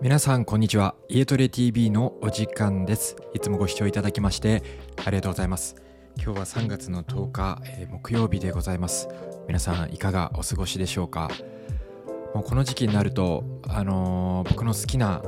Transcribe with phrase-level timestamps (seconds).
[0.00, 0.94] 皆さんこんにちは。
[1.10, 3.16] 家トレ TV のお時間です。
[3.34, 4.62] いつもご視聴いただきまして
[5.04, 5.76] ありがとうございます。
[6.16, 9.10] 今日は3月の10日、えー、木曜日でございます。
[9.46, 11.30] 皆さんいかがお過ごしでしょうか？
[12.34, 15.20] もうこの時期になるとあのー、僕の好きな、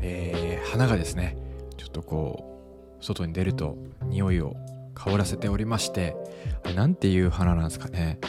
[0.00, 1.36] えー、花がですね
[1.76, 4.54] ちょっとこう外に出ると匂いを
[4.94, 6.14] 香らせておりまして
[6.62, 8.20] あれなんていう花なんですかね？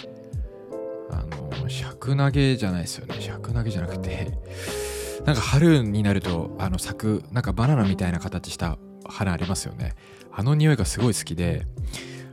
[1.20, 3.16] あの尺投げじゃないですよね。
[3.20, 4.38] 尺投げじゃなくて
[5.26, 9.94] なんか春になるとあの咲くなんかバナナみたいな形した花ありますよね。
[10.32, 11.68] あの匂いがすごい好きで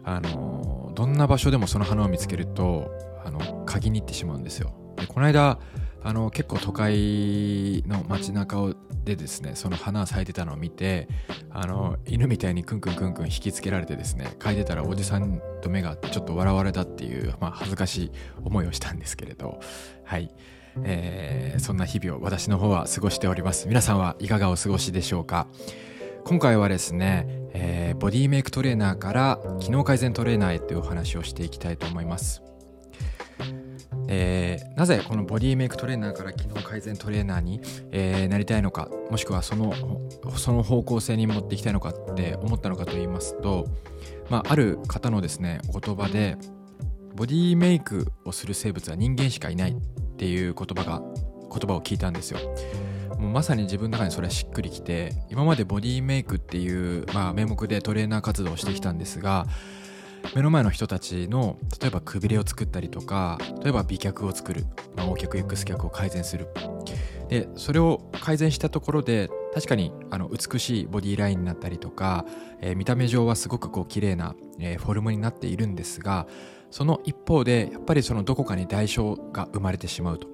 [0.04, 2.90] あのどんな場所でもその花を見つけると
[3.24, 4.72] あの嗅ぎに行ってしまうんですよ。
[5.00, 5.58] でこの間
[6.02, 11.08] あの結構都会の街中でですねその花咲いてたのを見て
[11.50, 18.12] あの犬みたいにクンクンクンクン引きつけられてですね嗅いでたらおじさんと目が合ってちょっと笑われたっていう、まあ、恥ずかしい
[18.44, 19.60] 思いをしたんですけれど
[20.04, 20.34] はい。
[20.84, 23.66] えー、そんな日々を私の方は過ごしております。
[23.66, 25.48] 皆さんはいかがお過ごしでしょうか？
[26.24, 32.40] 今回はですね、えー、ボディメイクトレーナーから機能改善トレーナーへというお話をしていきたいと思います。
[34.12, 37.60] えー、なぜこのボディメイクトレーナーから機能改善トレーナーに、
[37.92, 39.72] えー、なりたいのかもしくはその
[40.36, 43.66] その方向性に持っていきたいのかって思ったのかと言いますと、
[44.28, 46.36] まあ、ある方のですねお言葉で
[47.14, 49.74] ボディメイクをする生物は人間しかいないっ
[50.16, 52.38] ていう言葉が言葉を聞いたんですよ。
[53.16, 59.46] もうまさに自分の中にそれはしっくりきて今までボディメイクっていう、まあ、名目でトレーナー活動をしてきたんですが
[60.34, 64.64] 目の前の人たちの例えばくびれを作ったりとか例えば美脚を作る、
[64.96, 66.48] まあ、O 脚 X 脚を改善する。
[67.28, 72.26] でそれを改善したところで確かにあの美しいボディラインになったりとか、
[72.60, 76.26] えー、見た目上はすごくこう綺麗な、えー、フォルムになっているんですが
[76.72, 80.28] その一方でやっぱりそのどこかに代償が生まれてしまうと。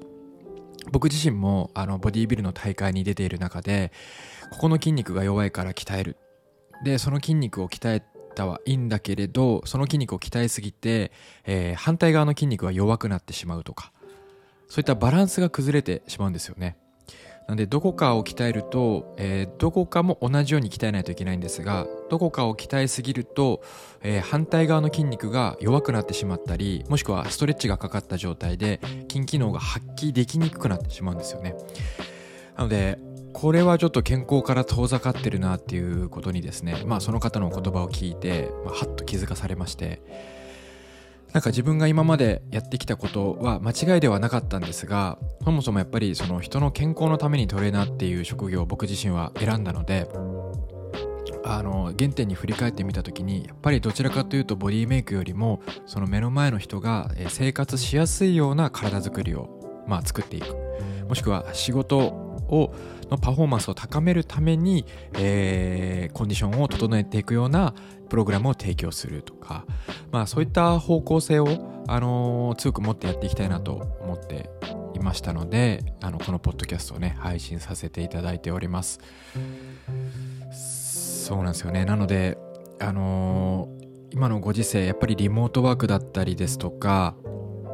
[0.92, 3.90] 僕自身もあのボディービルの大会に出ている中で
[4.52, 6.16] ここの筋肉が弱いから鍛える。
[6.84, 8.02] でその筋肉を鍛え
[8.36, 11.10] たはいいんだけれどその筋肉を鍛えすぎて、
[11.44, 13.92] えー、反対側の筋肉が弱くなってしまうとか
[14.68, 16.76] そういったバランスが崩れてしまうんですよね。
[17.46, 23.62] なのでどこかを鍛えると、えー、どこかも同じように鍛えないといけないんですがどこかを鍛えすぎると、
[24.02, 31.54] えー、反対側の筋肉が弱くなってしまったりもしくはストレッチがかかった状態で筋機能が発揮できにくくなってしまうんですよね。
[32.56, 32.98] なので
[33.36, 40.00] これはちょっと健康から遠ざかってるなっていうことにですねまあその方の言葉を聞いて、まあ、はっと気づかされまして
[41.34, 50.08] なんか自分が今までやってきたことは間違いではなかったんですがそもそもやっぱりその人の健康のためにトレーナーっていう職業を僕自身は選んだので
[51.44, 60.56] あの原点に振り返ってみた時にやっぱりどちらかというとボディメイクよりもその目の前の人が生活しやすいような体づくりを、まあ、作っていく。
[61.06, 62.74] もしくは仕事を
[63.10, 64.84] のパフォーマンスを高めるために、
[65.14, 67.74] えー、コンディションを整えていくような
[68.08, 69.64] プログラムを提供するとか、
[70.10, 71.46] まあ、そういった方向性を、
[71.88, 74.50] あのー、強く持ってやっていきたいなと思って
[74.94, 79.00] いましたのであのこのポッドキャストをね配信させていただいております。
[81.26, 81.84] そうなんですよね。
[81.84, 82.38] なので
[82.78, 87.14] あのー、今のご時世やっぱりリモートワークだったりですとか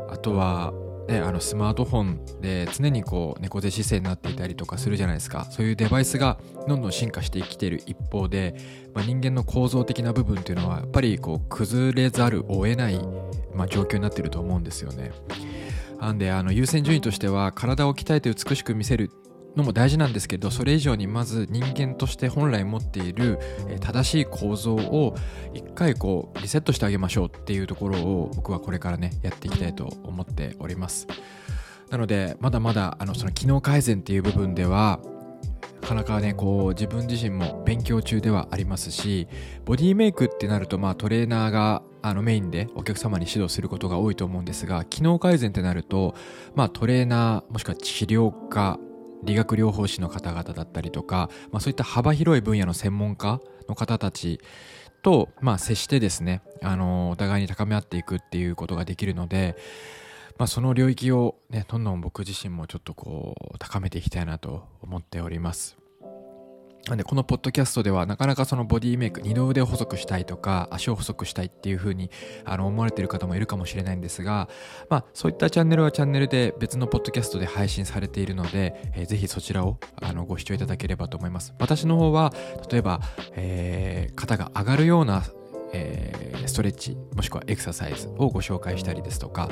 [0.08, 0.72] あとは
[1.12, 8.54] ね、あのスマートフォンで常にこう猫背姿勢になっていたりとかするじゃないですかそういうデバイスがどんどん進化してきている一方で、
[8.94, 12.98] まあ、人間の構造的な部分っていうのはやっぱりこう崩れざるを得ない、
[13.54, 15.12] まあ、状況になってると思うんですよね。
[16.00, 19.10] なんであの優先順位としては体を鍛えて美しく見せる
[19.56, 23.38] のも大事なんですけどそれ以上にまず人間として本来持っている
[23.80, 25.14] 正しい構造を
[25.52, 31.06] 一回こうリセットしてあげましょうっていうところを僕はこれからねやっていきたいと思っております。
[31.90, 35.00] なのでまだまだあのその機能改善っていう部分では
[35.82, 39.28] なかなかねこう自分自身も勉強中ではありますし
[39.66, 46.14] ボディメイクってなるとまあトレーナーがあのメインでお客様に指導することが多いと思うんですが機能改善ってなると
[46.54, 48.78] まあトレーナーもしくは治療家
[49.22, 54.40] 理学療法士の方々だったりとか、まあ、そういった幅広い分野の専門家の方たち
[55.02, 59.56] と、まあ、接してですね、あのお互いに高め合っていくっていうことができるので、
[60.38, 65.81] まあ、その領域をね、どんどん僕自身もちょっとこう、高めていきたいなと思っております。
[66.88, 72.10] なんでこのポッドキャストではなかなかそのボディメイク二の腕を細くしたいとか足を細くしたいっていう風に
[72.44, 74.48] あの思われている方もいるかもしれないんですが、
[74.88, 81.54] まあ、そういったチャンネルはチャンネルで別のポッドキャストで配信されているので、えー、ぜひそちらをあのご視聴いただければと思います。
[81.60, 82.32] 私の方は
[82.70, 83.00] 例えば、
[83.34, 85.22] えー、肩が上がるような
[85.72, 86.12] え、
[86.46, 89.48] ストレッチもしくはエクササイズをご紹介したりですとか、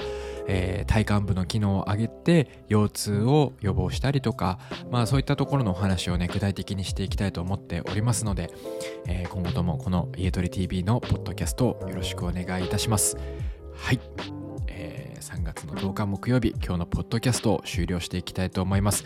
[0.47, 4.59] えー、体幹部の機能を上げて腰痛を予防したりとか、
[4.91, 8.51] まあ、そういったところのお話をね具体的にしていきたいと思っておりますので、
[9.07, 13.17] えー、今後ともこの家取り TV のポッドキャストをよろしくお願いいたします。
[13.75, 14.01] はい、
[14.69, 19.05] えー、3月の10日木曜日今日のポッドキャストを終了していきたいと思います。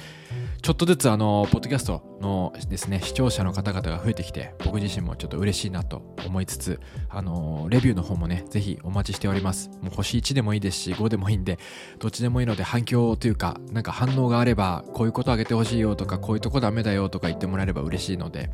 [0.65, 6.81] ちょっとずつあのポッドキャストのですね視聴者の方々が増えてきて僕自身もちょっと嬉しいなと思いつつ
[7.11, 9.69] あのレビューの方もねぜひお待ちしております。
[9.83, 11.59] もう星1でもいいですし5でもいいんで
[11.99, 18.49] どっちでもいいので反響というかなんか反応があればこういうことあげてほしいよとかこういうとこダメだよとか言ってもらえれば嬉しいので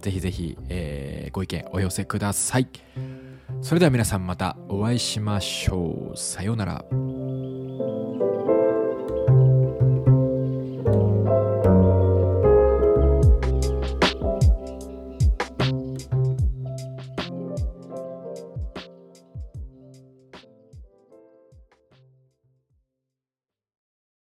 [0.00, 2.68] ぜひぜひ、えー、ご意見お寄せください。
[3.62, 6.16] それでは皆さんまたお会いしましょう。
[6.18, 6.84] さようなら。